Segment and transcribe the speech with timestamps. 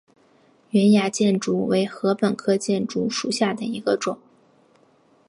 [0.71, 4.17] 圆芽箭竹为禾本科箭竹属下的一个种。